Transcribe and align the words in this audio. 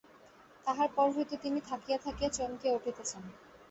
তাহার 0.65 0.89
পর 0.95 1.07
হইতে 1.15 1.35
তিনি 1.37 1.59
থাকিয়া 1.69 1.97
থাকিয়া 1.97 2.29
চমকিয়া 2.29 2.75
উঠিতেছেন। 2.77 3.23